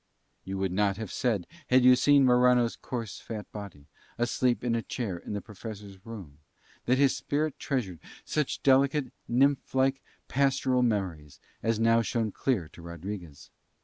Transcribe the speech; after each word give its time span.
You 0.43 0.57
would 0.57 0.71
not 0.71 0.97
have 0.97 1.11
said, 1.11 1.45
had 1.67 1.83
you 1.83 1.95
seen 1.95 2.25
Morano's 2.25 2.75
coarse 2.75 3.19
fat 3.19 3.45
body, 3.51 3.85
asleep 4.17 4.63
in 4.63 4.73
a 4.73 4.81
chair 4.81 5.15
in 5.17 5.33
the 5.33 5.43
Professor's 5.43 6.03
room, 6.03 6.39
that 6.87 6.97
his 6.97 7.15
spirit 7.15 7.59
treasured 7.59 7.99
such 8.25 8.63
delicate, 8.63 9.13
nymph 9.27 9.75
like, 9.75 10.01
pastoral 10.27 10.81
memories 10.81 11.39
as 11.61 11.79
now 11.79 12.01
shone 12.01 12.31
clear 12.31 12.67
to 12.69 12.81
Rodriguez. 12.81 13.51